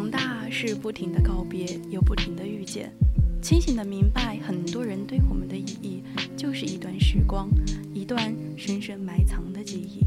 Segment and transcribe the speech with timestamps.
[0.00, 2.90] 长大是不停的告别，又不停的遇见。
[3.42, 6.02] 清醒的明白，很多人对我们的意义，
[6.34, 7.50] 就是一段时光，
[7.92, 10.06] 一段深深埋藏的记忆。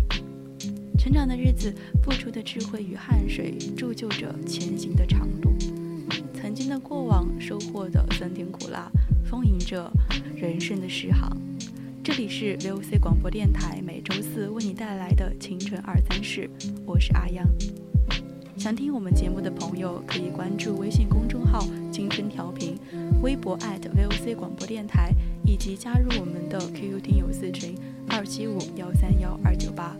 [0.98, 5.54] 成长的日子，付出的智慧与汗水，铸就着前行的长路。
[6.34, 8.92] 曾经的过往，收获的酸甜苦辣，
[9.24, 9.92] 丰盈着
[10.36, 11.38] 人生的诗行。
[12.04, 16.50] 这里是 VOC 广播电台，每周四为你带来的青春二三事，
[16.84, 17.48] 我是阿央。
[18.64, 22.78] 想听我们节目的朋友，可以关注微信公众号“青春调频”，
[23.22, 25.12] 微博 @VOC 广播电台，
[25.46, 27.76] 以及加入我们的 QQ 听友四群
[28.08, 29.94] 二七五幺三幺二九八。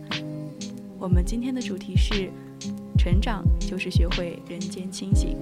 [0.98, 2.30] 我们今天的主题是：
[2.96, 5.36] 成长就是学会人间清醒。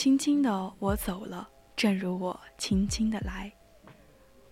[0.00, 1.46] 轻轻的我走了，
[1.76, 3.52] 正如我轻轻的来。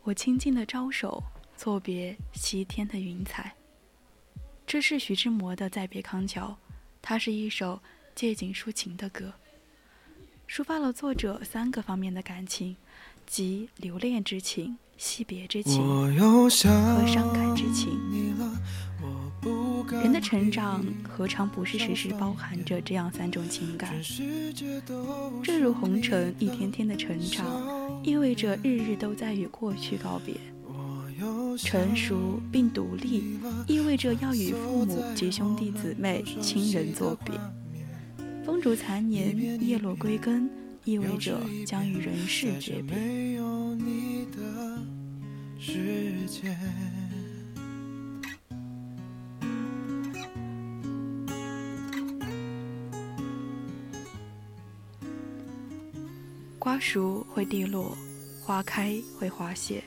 [0.03, 1.23] 我轻轻的招手，
[1.57, 3.51] 作别西天的云彩。
[4.67, 6.49] 这是徐志摩的《再别康桥》，
[7.01, 7.81] 它是一首
[8.15, 9.33] 借景抒情的歌，
[10.47, 12.77] 抒发了作者三个方面的感情，
[13.27, 16.11] 即留恋之情、惜别之情和
[17.07, 17.99] 伤感之情。
[20.03, 23.95] 人的成长何尝不是时时包含着这样三种情感？
[25.43, 27.47] 正如红尘一天天的成长，
[28.03, 30.35] 意味着日日都在与过去告别；
[31.57, 37.35] 成熟并独立，意味着要与父母及兄弟姊妹、亲人作别；
[38.45, 40.51] 风烛残年，叶落归根，
[40.85, 42.97] 意味着将与人世诀别。
[56.69, 57.97] 花熟会蒂落，
[58.43, 59.83] 花开会花谢，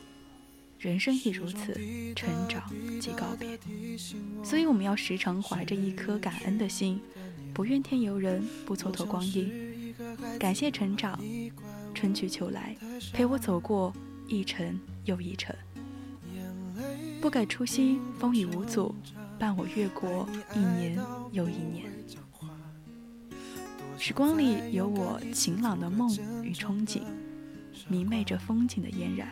[0.79, 1.79] 人生亦如此，
[2.15, 3.55] 成长即告别。
[4.43, 6.99] 所以我们要时常怀着一颗感恩的心，
[7.53, 9.93] 不怨天尤人，不蹉跎光阴，
[10.39, 11.19] 感谢成长，
[11.93, 12.75] 春去秋来，
[13.13, 13.93] 陪我走过
[14.27, 15.55] 一程又一程。
[17.21, 18.95] 不改初心，风雨无阻，
[19.37, 20.99] 伴我越过一年
[21.31, 21.93] 又一年。
[24.03, 26.09] 时光里有我晴朗的梦
[26.43, 27.03] 与憧憬，
[27.87, 29.27] 明媚着风景的嫣然；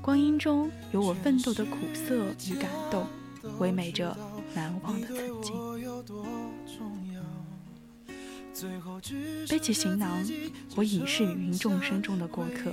[0.00, 3.04] 光阴中有我奋斗的苦涩与感动，
[3.58, 4.16] 唯美着
[4.54, 5.56] 难忘的曾经。
[9.48, 10.24] 背起行囊，
[10.76, 12.72] 我已是芸众生中的过客。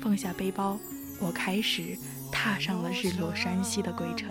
[0.00, 0.78] 放下背包，
[1.20, 1.98] 我开始
[2.30, 4.28] 踏上了日落山西的归程。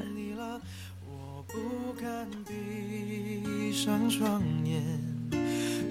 [1.06, 4.81] 我不敢闭上双眼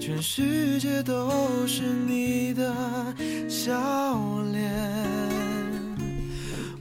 [0.09, 2.73] 全世界都是你的
[3.47, 4.67] 笑脸，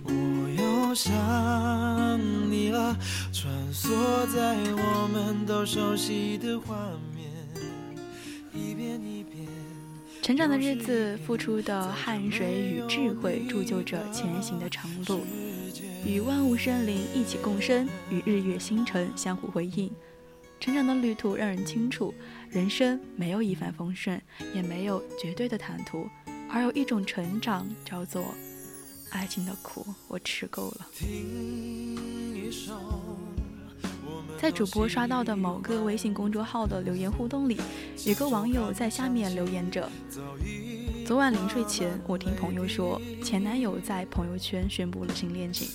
[0.03, 1.13] 我又想
[2.51, 2.97] 你了，
[3.31, 3.91] 穿梭
[4.35, 6.75] 在我们都熟悉的画
[7.15, 7.31] 面，
[8.55, 9.23] 一遍一。
[10.23, 15.21] 成长的日子，付出的汗水与智慧，铸就着前行的长路。
[16.03, 19.91] 与万物生灵一起共生，与日月星辰相互辉映。
[20.61, 22.13] 成长的旅途让人清楚，
[22.51, 24.21] 人生没有一帆风顺，
[24.55, 26.09] 也没有绝对的坦途，
[26.51, 28.35] 而有一种成长，叫做
[29.11, 30.87] 爱情的苦，我吃够了。
[34.41, 37.61] 在主播刷到的某个微信公众号的留言互动里，
[38.07, 39.91] 有个网友在下面留言着
[41.05, 45.69] ：“昨晚临睡前，我听朋友说，前男友在朋友圈宣布了新恋情。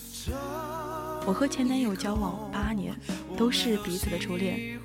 [1.25, 2.95] 我和前男友交往八年，
[3.37, 4.79] 都是彼此的初恋，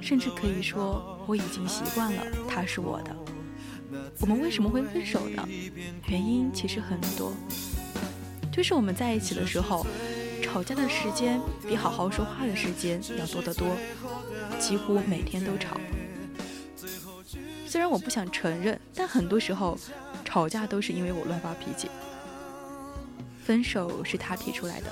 [0.00, 3.16] 甚至可以说我已经习惯了他是我的。
[4.20, 5.46] 我们为什么会分手呢？
[6.08, 7.32] 原因其实很多，
[8.52, 9.86] 就是我们在一起的时候。”
[10.40, 13.76] 吵架的时间比好好说话的时间要多得多，
[14.58, 15.76] 几乎每天都吵。
[17.66, 19.76] 虽然我不想承认，但很多时候
[20.24, 21.90] 吵架都是因为我乱发脾气。
[23.44, 24.86] 分手是他提出来的，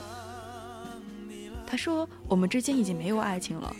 [1.66, 3.74] 他说我们之间已经没有爱情了，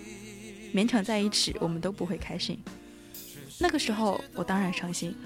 [0.77, 2.63] 勉强在一起我们都不会开心。
[3.59, 5.17] 那个时候我当然伤心，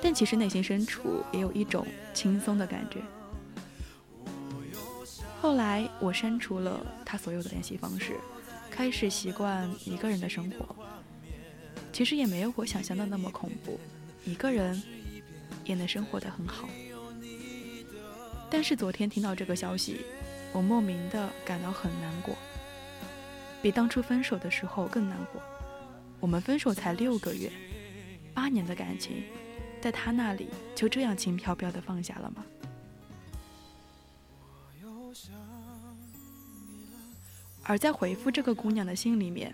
[0.00, 1.84] 但其实内心深处也有一种
[2.14, 3.00] 轻松的感觉。
[5.42, 8.16] 后来我删除了他所有的联系方式，
[8.70, 10.76] 开始习惯一个人的生活。
[11.92, 13.80] 其实也没有我想象的那么恐怖，
[14.24, 14.80] 一个人
[15.64, 16.68] 也能生活得很好。
[18.48, 20.02] 但是昨天听到这个消息，
[20.52, 22.36] 我莫名的感到很难过，
[23.66, 25.42] 比当初分手的时候更难过。
[26.20, 27.50] 我们分手才六个月，
[28.32, 29.24] 八年的感情，
[29.80, 32.44] 在他那里就这样轻飘飘的放下了吗？
[37.64, 39.52] 而在回复这个姑娘的信里面，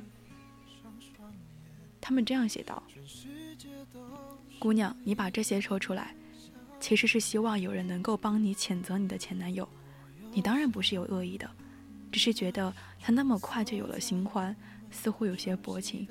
[1.98, 2.82] 他们这样写道
[4.60, 6.14] ：“姑娘，你把这些说出来，
[6.78, 9.66] 其实是希望有人能够帮你谴责你的前男友。
[10.30, 11.50] 你当然不是有恶意的，
[12.12, 14.54] 只是觉得他那么快就有了新欢，
[14.90, 16.06] 似乎有些薄情。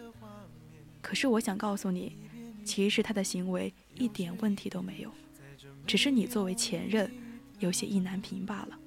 [1.02, 2.18] 可是我想告诉你，
[2.66, 5.12] 其实他的行为一点问题都没有，
[5.86, 7.10] 只是你作为前任
[7.60, 8.80] 有些意难平罢了。”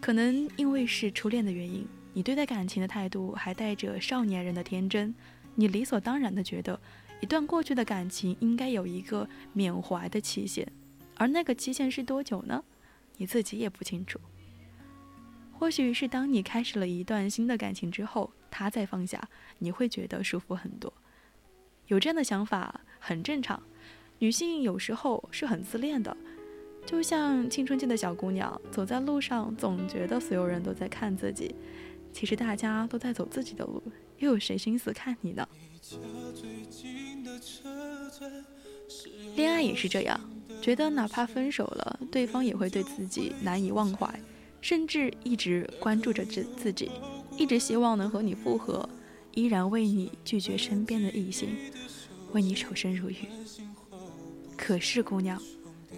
[0.00, 5.14] 可能因为是初恋的原因，你对待感情的态度还带着少年人的天真，
[5.54, 6.78] 你理所当然的觉得，
[7.20, 10.70] 一段过去的感情应该有一个缅怀的期限，
[11.16, 12.62] 而那个期限是多久呢？
[13.16, 14.20] 你自己也不清楚。
[15.58, 19.28] 或许是当你开始了一段新的感情之后，他再放下，
[19.58, 20.92] 你会觉得舒服很多。
[21.86, 23.62] 有这样的想法很正常，
[24.18, 26.16] 女性有时候是很自恋的。
[26.86, 31.54] 就像青春期的小姑娘走在路上，总觉得所有人都在看自己，
[32.12, 33.82] 其实大家都在走自己的路，
[34.18, 35.48] 又有谁心思看你呢？
[39.34, 40.20] 恋爱也是这样，
[40.60, 44.20] 觉得哪怕分手了，对方也会对自己难以忘怀，
[44.64, 46.90] 甚至一直关注着自自己，
[47.36, 48.88] 一直希望能和你复合，
[49.34, 51.50] 依然为你拒绝身边的异性，
[52.32, 53.28] 为你守身如玉。
[54.56, 55.38] 可是姑娘。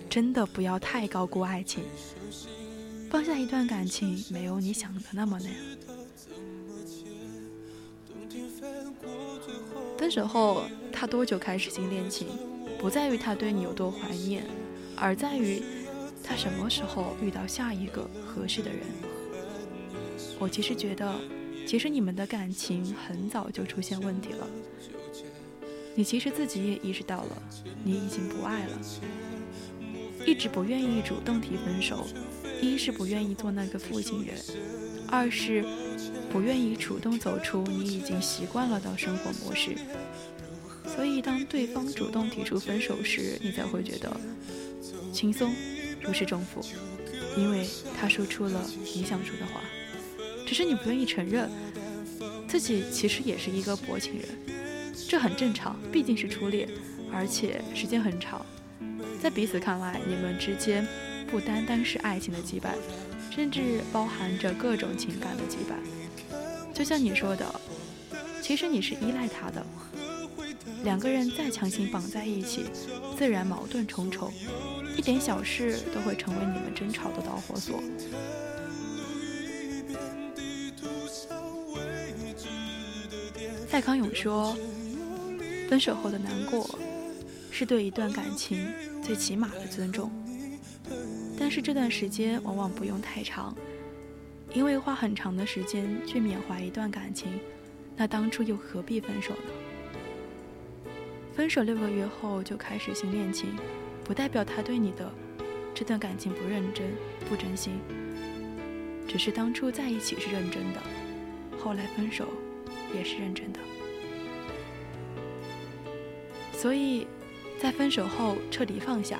[0.08, 1.82] 真的不要太高估爱情，
[3.10, 5.52] 放下一段感情没有你想的那么难。
[9.96, 12.28] 分手后，他多久开始新恋情，
[12.78, 14.44] 不在于他对你有多怀念，
[14.96, 15.62] 而在于
[16.26, 18.80] 他什么时候遇到下一个合适的人。
[20.38, 21.14] 我其实觉得，
[21.66, 24.46] 其实你们的感情很早就出现问题了。
[25.94, 27.42] 你其实自己也意识到了，
[27.84, 28.78] 你已经不爱了。
[30.26, 32.06] 一直不愿意主动提分手，
[32.60, 34.36] 一是不愿意做那个负心人，
[35.08, 35.64] 二是
[36.30, 39.76] 不愿意主动走出你已经习惯了的生活模式。
[40.84, 44.14] 所以当对方主动提出分手时，你才会觉得
[45.12, 45.54] 轻松，
[46.02, 46.60] 如释重负，
[47.36, 47.66] 因为
[47.98, 49.60] 他说出了你想说的话，
[50.46, 51.50] 只是你不愿意承认
[52.48, 54.28] 自己其实也是一个薄情人，
[55.08, 56.68] 这很正常，毕竟是初恋，
[57.12, 58.44] 而且时间很长。
[59.20, 60.86] 在彼此看来，你们之间
[61.30, 62.74] 不单单是爱情的羁绊，
[63.34, 65.76] 甚至包含着各种情感的羁绊。
[66.72, 67.60] 就像你说的，
[68.40, 69.66] 其实你是依赖他的。
[70.84, 72.64] 两个人再强行绑在一起，
[73.18, 74.32] 自然矛盾重重，
[74.96, 77.80] 一点小事都会成为你们争吵的导火索。
[83.68, 84.56] 蔡康永说
[85.68, 86.78] ：“分手后的难过，
[87.50, 88.66] 是对一段感情。”
[89.06, 90.10] 最起码的尊重，
[91.38, 93.56] 但是这段时间往往不用太长，
[94.52, 97.38] 因为花很长的时间去缅怀一段感情，
[97.94, 100.90] 那当初又何必分手呢？
[101.36, 103.50] 分手六个月后就开始新恋情，
[104.06, 105.10] 不代表他对你的
[105.74, 106.86] 这段感情不认真、
[107.28, 107.80] 不真心，
[109.08, 110.80] 只是当初在一起是认真的，
[111.58, 112.28] 后来分手
[112.94, 113.58] 也是认真的。
[116.52, 117.08] 所以，
[117.58, 119.18] 在分手后彻底放下，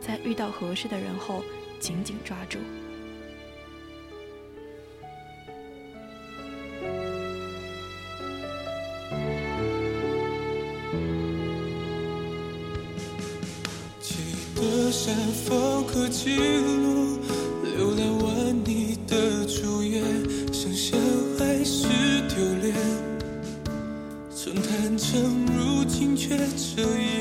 [0.00, 1.42] 在遇到合适的人后
[1.80, 2.60] 紧紧抓住。
[15.04, 17.18] 山峰和记录，
[17.76, 20.00] 浏览完你的主页，
[20.50, 20.98] 想想
[21.38, 21.86] 还是
[22.26, 22.74] 丢脸。
[24.34, 27.13] 曾坦诚，如今却这样。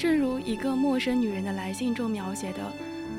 [0.00, 2.72] 正如一个陌生女人的来信中描写的，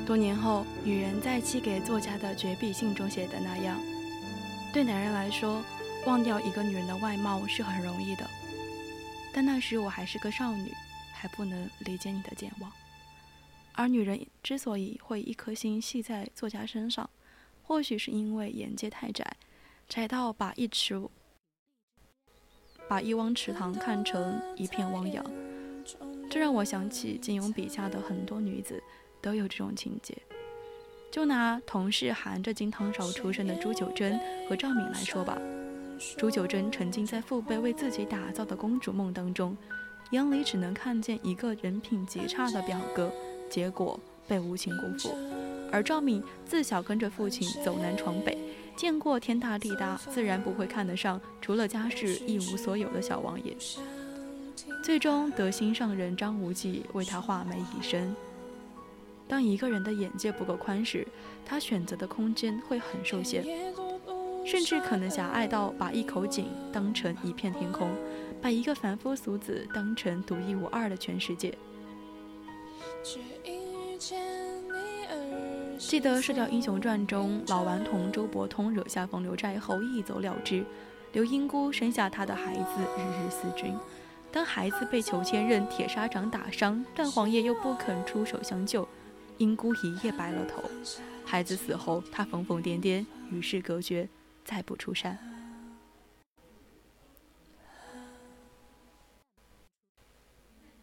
[0.04, 3.80] 多年后女人在寄给作家的绝笔信中写的那样，
[4.74, 5.62] 对男人来说，
[6.08, 8.28] 忘掉一个女人的外貌是很容易的，
[9.32, 10.74] 但那时我还是个少女，
[11.14, 12.72] 还不能理解你的健忘。
[13.74, 17.08] 而女人之所以会一颗心系在作家身上，
[17.62, 19.38] 或许是因为眼界太窄，
[19.88, 21.00] 窄到把一池
[22.90, 25.24] 把一汪池塘看成一片汪洋。
[26.32, 28.82] 这让我想起金庸笔下的很多女子
[29.20, 30.18] 都有这种情节。
[31.12, 35.38] 就拿同是含着金汤勺出生的朱九真和赵敏来说吧，
[36.18, 39.58] 朱九真沉浸在父辈为自己打造的公主梦当中，
[40.12, 43.12] 眼里只能看见一个人品极差的表哥，
[43.50, 45.14] 结果被无情辜负；
[45.70, 48.38] 而赵敏自小跟着父亲走南闯北，
[48.78, 53.54] 见过天大地大，自然不会看得上除了家世一无所有的小王爷。
[54.84, 58.16] 最终得心上人张无忌为他画眉以身。
[59.28, 61.08] 当一个人的眼界不够宽时，
[61.46, 63.44] 他选择的空间会很受限，
[64.46, 67.90] 甚至可能狭隘到把一口井当成一片天空，
[68.42, 71.58] 把一个凡夫俗子当成独一无二的全世界。
[75.78, 80.64] 记得《射雕英雄传》中，老顽童周伯通惹下风流债后一走了之，
[81.14, 83.74] 刘英姑生下他的孩子，日日思君。
[84.32, 88.88] 当孩子被裘千仞铁砂掌打伤，但黄爷又不肯出手相救，
[89.38, 90.64] 英姑一夜白了头。
[91.26, 94.08] 孩子死后，他疯疯癫癫，与世隔绝，
[94.46, 95.18] 再不出山。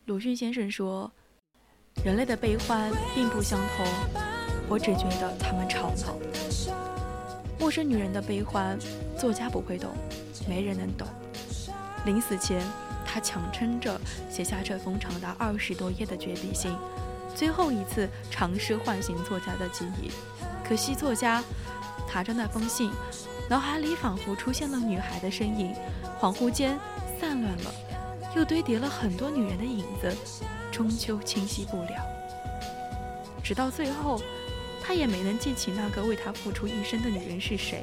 [0.05, 1.11] 鲁迅先生说
[2.05, 3.87] ：“人类的悲欢并不相同，
[4.69, 6.19] 我只觉得他们吵闹。
[7.59, 8.79] 陌生女人的悲欢，
[9.19, 9.91] 作家不会懂，
[10.47, 11.09] 没人能懂。
[12.05, 12.63] 临死前。”
[13.19, 16.73] 他强撑着写下这封长达二十多页的绝笔信，
[17.35, 20.09] 最后一次尝试唤醒作家的记忆。
[20.65, 21.43] 可惜作家
[22.15, 22.93] 拿着那封信，
[23.51, 25.75] 脑海里仿佛出现了女孩的身影，
[26.21, 26.79] 恍惚间
[27.21, 27.75] 散乱了，
[28.37, 30.17] 又堆叠了很多女人的影子，
[30.71, 31.91] 终究清晰不了。
[33.43, 34.23] 直到最后，
[34.81, 37.83] 他也没能记起那个为他付出一生的女人是谁。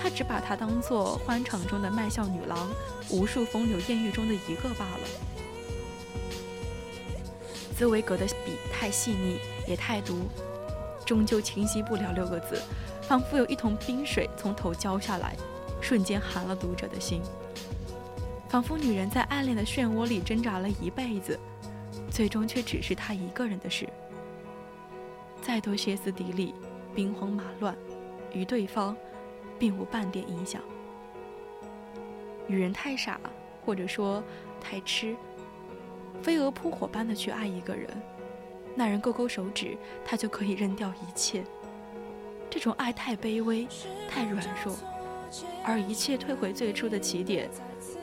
[0.00, 2.70] 他只把她当做欢场中的卖笑女郎，
[3.10, 5.08] 无数风流艳遇中的一个罢了。
[7.76, 10.28] 茨威格的笔太细腻，也太毒，
[11.04, 12.60] 终究清晰不了六个字，
[13.02, 15.36] 仿佛有一桶冰水从头浇下来，
[15.80, 17.20] 瞬间寒了读者的心。
[18.48, 21.38] 仿佛女人在暗恋的漩涡里挣扎了一辈子，
[22.10, 23.88] 最终却只是他一个人的事。
[25.40, 26.54] 再多歇斯底里、
[26.94, 27.76] 兵荒马乱，
[28.32, 28.96] 于对方
[29.58, 30.62] 并无半点影响。
[32.46, 33.20] 女人太傻，
[33.64, 34.22] 或者说
[34.60, 35.14] 太痴，
[36.22, 37.90] 飞蛾扑火般的去爱一个人，
[38.74, 41.44] 那人勾勾手指，他就可以扔掉一切。
[42.48, 43.66] 这种爱太卑微，
[44.08, 44.74] 太软弱，
[45.64, 47.50] 而一切退回最初的起点。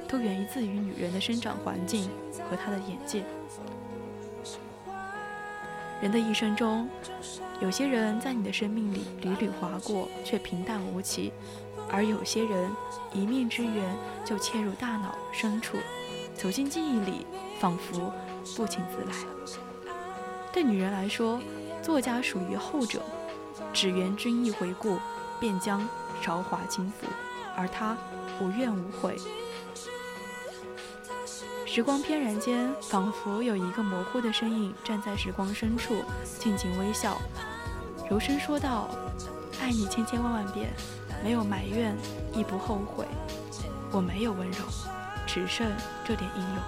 [0.08, 2.08] 都源于自于女人的生长环境
[2.48, 3.24] 和她的眼界。
[6.02, 6.88] 人的一生中，
[7.60, 11.32] 有些人在你的生命里屡屡划过，却平淡无奇；
[11.90, 12.70] 而有些人
[13.14, 15.78] 一面之缘就嵌入大脑深处，
[16.36, 17.26] 走进记忆里，
[17.60, 18.12] 仿佛
[18.56, 19.16] 不请自来。
[20.52, 21.42] 对女人来说，
[21.82, 23.02] 作家属于后者，
[23.74, 24.98] 只缘君一回顾，
[25.40, 25.88] 便将
[26.22, 27.08] 韶华倾覆，
[27.56, 27.98] 而他
[28.42, 29.18] 无怨无悔。
[31.76, 36.06] 时光翩然间，仿佛有一个模糊的身影站在时光深处，
[36.40, 37.18] 静静微笑，
[38.10, 38.88] 柔声说道
[39.60, 40.72] ：“爱你千千万万遍，
[41.22, 41.94] 没有埋怨，
[42.34, 43.06] 亦不后悔。
[43.92, 44.60] 我没有温柔，
[45.28, 45.70] 只剩
[46.06, 46.64] 这点英勇。”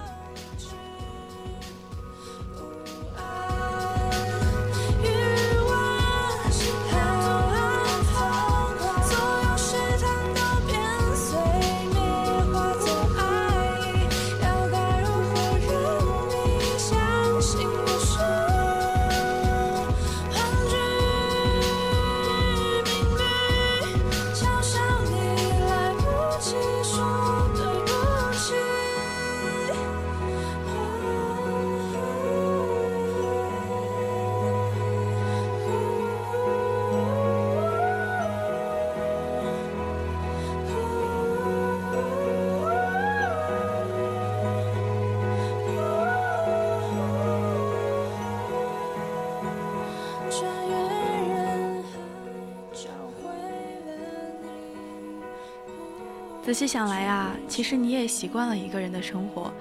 [56.48, 59.52] 仔细想来啊，其实你也习惯了一个人的生活。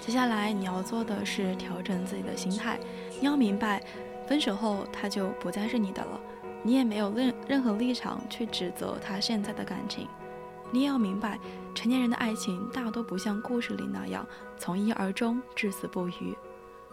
[0.00, 2.78] 接下来你要做的是调整自己的心态。
[3.18, 3.82] 你要明白，
[4.28, 6.20] 分手后他就不再是你的了，
[6.62, 10.06] 你也没有任任何立场去指责他现在的感情。
[10.70, 11.36] 你也要明白，
[11.74, 14.24] 成年人的爱情大多不像故事里那样
[14.56, 16.32] 从一而终，至死不渝。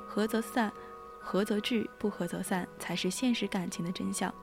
[0.07, 0.71] 合则散，
[1.19, 4.33] 合则聚，不合则散，才是现实感情的真相。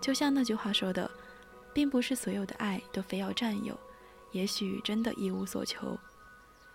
[0.00, 1.08] 就像那句话说的，
[1.72, 3.78] 并不是所有的爱都非要占有。
[4.32, 5.98] 也许真的一无所求，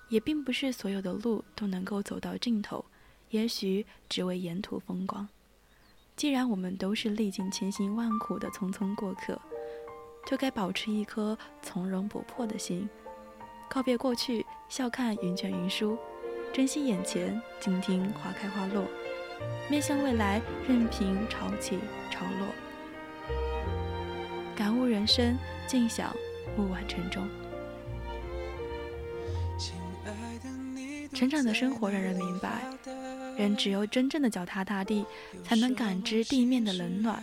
[0.10, 2.86] 也并不是所有的路都能够走到尽头。
[3.30, 5.28] 也许只为沿途风光。
[6.16, 9.40] 既然我们都是历尽千辛万苦的匆匆过客，
[10.26, 12.90] 就该保持一颗从容不迫的心，
[13.70, 15.98] 告别过去，笑看云卷云舒，
[16.54, 18.86] 珍惜眼前，静听花开花落，
[19.70, 21.78] 面向未来，任凭潮起
[22.10, 22.48] 潮落，
[24.56, 26.16] 感悟人生，静享
[26.56, 27.28] 暮晚晨钟。
[31.18, 32.62] 成长的生活让人明白，
[33.36, 35.04] 人只有真正的脚踏大地，
[35.44, 37.18] 才能感知地面的冷暖；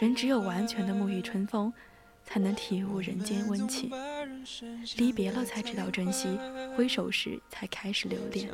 [0.00, 1.72] 人只有完全的沐浴春风，
[2.24, 3.90] 才能体悟人间温情。
[4.98, 6.38] 离别了才知道珍惜，
[6.76, 8.48] 挥手时才开始留恋。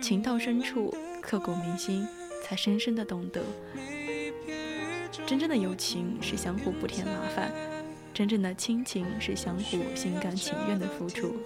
[0.00, 2.04] 情到深处，刻骨铭心，
[2.42, 3.44] 才深深的懂得，
[5.24, 7.52] 真正的友情是相互不添麻烦。
[8.16, 11.36] 真正的亲情是相互心甘情愿的付出，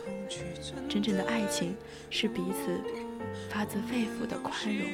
[0.89, 1.75] 真正的爱情
[2.11, 2.81] 是彼此
[3.49, 4.87] 发自肺腑的宽容。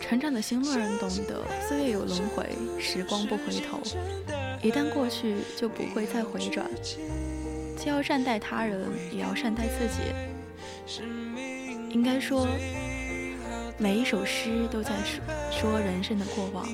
[0.00, 3.82] 成长的心路人懂得，岁月有轮回，时光不回头。
[4.62, 6.68] 一旦过去，就不会再回转。
[7.76, 11.00] 既要善待他人，也要善待自己。
[11.90, 12.46] 应该说，
[13.78, 16.66] 每一首诗都在说说人生的过往，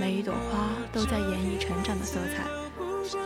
[0.00, 2.69] 每一朵花都在演绎成长的色彩。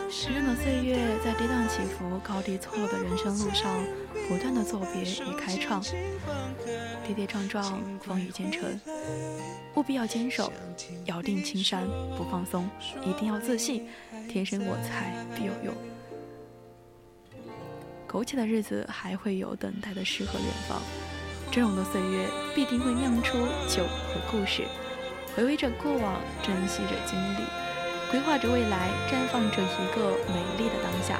[0.09, 3.83] 时间的岁月在跌宕起伏、高低错落的人生路上，
[4.27, 5.81] 不断的作别与开创，
[7.05, 8.79] 跌跌撞撞，风雨兼程。
[9.75, 10.51] 务必要坚守，
[11.05, 11.85] 咬定青山
[12.17, 12.69] 不放松，
[13.03, 13.87] 一定要自信。
[14.29, 15.73] 天生我材必有用。
[18.07, 20.81] 苟且的日子还会有，等待的诗和远方。
[21.51, 24.63] 峥嵘的岁月必定会酿出酒和故事，
[25.35, 27.43] 回味着过往，珍惜着经历，
[28.15, 31.19] 规划着未来，绽放着一个美丽的当下。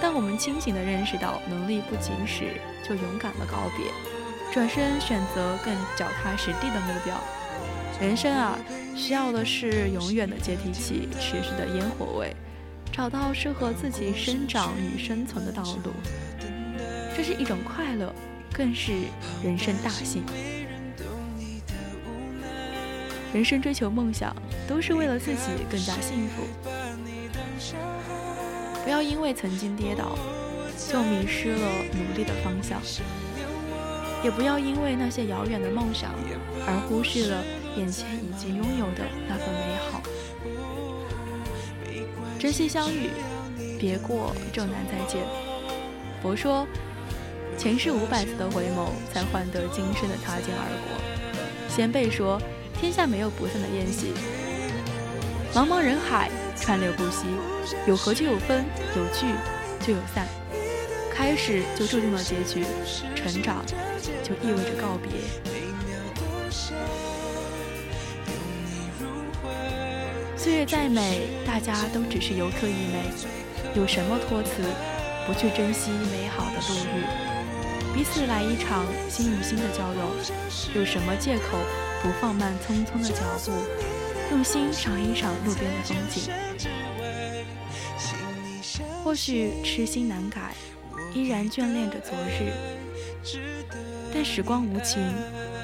[0.00, 3.86] 当我们清醒地认识到能力不及时，就勇敢地告别，
[4.52, 7.16] 转身选择更脚踏实地的目标。
[8.00, 8.58] 人生啊，
[8.96, 12.34] 需要的是永远的接地气，持续的烟火味，
[12.90, 15.92] 找到适合自己生长与生存的道路。
[17.16, 18.12] 这是一种快乐，
[18.52, 18.92] 更是
[19.44, 20.24] 人生大幸。
[23.32, 24.34] 人生追求梦想，
[24.68, 26.42] 都是为了自己更加幸福。
[28.84, 30.18] 不要因为曾经跌倒，
[30.90, 32.78] 就迷失了努力的方向；
[34.22, 36.10] 也不要因为那些遥远的梦想，
[36.66, 37.42] 而忽视了
[37.76, 40.02] 眼前已经拥有的那份美好。
[42.38, 43.08] 珍惜相遇，
[43.78, 45.22] 别过正难再见。
[46.20, 46.66] 佛说，
[47.56, 51.00] 前世五百次的回眸，才换得今生的擦肩而过。
[51.68, 52.38] 先辈说，
[52.82, 54.12] 天下没有不散的宴席。
[55.54, 56.28] 茫茫人海。
[56.56, 57.26] 川流不息，
[57.88, 58.64] 有合就有分，
[58.94, 59.26] 有聚
[59.84, 60.28] 就有散。
[61.12, 62.64] 开始就注定了结局，
[63.16, 63.64] 成长
[64.22, 65.10] 就意味着告别。
[70.36, 73.10] 岁月再美，大家都只是游客一枚。
[73.74, 74.62] 有什么托词，
[75.26, 77.31] 不去珍惜美好的路遇？
[77.94, 80.10] 彼此来一场心与心的交融。
[80.74, 81.58] 有什么借口，
[82.02, 83.52] 不放慢匆匆的脚步？
[84.30, 86.32] 用心赏一赏路边的风景，
[89.04, 90.54] 或许痴心难改，
[91.12, 92.50] 依然眷恋着昨日。
[94.14, 95.06] 但时光无情，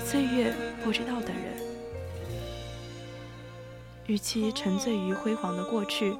[0.04, 1.56] 岁月不知道等人。
[4.06, 6.14] 与其沉醉于辉煌的过去，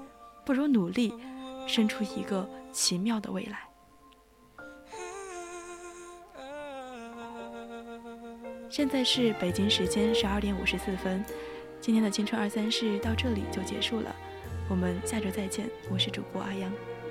[0.44, 1.12] 不如努力
[1.66, 3.67] 生出一个奇妙的未来。
[8.70, 11.24] 现在是北京时间十二点五十四分。
[11.80, 14.14] 今天的青春二三事到这里就结束了，
[14.68, 16.70] 我们下周再见，我是主播阿央。